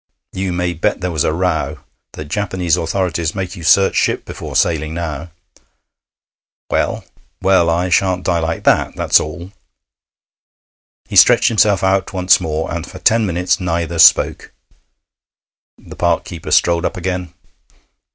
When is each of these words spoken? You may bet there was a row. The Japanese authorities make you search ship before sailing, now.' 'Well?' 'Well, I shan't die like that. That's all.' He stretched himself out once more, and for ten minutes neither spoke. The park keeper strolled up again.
You 0.33 0.51
may 0.51 0.73
bet 0.73 0.99
there 1.01 1.11
was 1.11 1.23
a 1.23 1.31
row. 1.31 1.81
The 2.13 2.25
Japanese 2.25 2.75
authorities 2.75 3.35
make 3.35 3.55
you 3.55 3.61
search 3.61 3.95
ship 3.95 4.25
before 4.25 4.55
sailing, 4.55 4.95
now.' 4.95 5.29
'Well?' 6.71 7.05
'Well, 7.39 7.69
I 7.69 7.89
shan't 7.89 8.23
die 8.23 8.39
like 8.39 8.63
that. 8.63 8.95
That's 8.95 9.19
all.' 9.19 9.51
He 11.07 11.15
stretched 11.15 11.49
himself 11.49 11.83
out 11.83 12.13
once 12.13 12.41
more, 12.41 12.73
and 12.73 12.87
for 12.89 12.97
ten 12.97 13.27
minutes 13.27 13.59
neither 13.59 13.99
spoke. 13.99 14.51
The 15.77 15.95
park 15.95 16.23
keeper 16.23 16.49
strolled 16.49 16.83
up 16.83 16.97
again. 16.97 17.31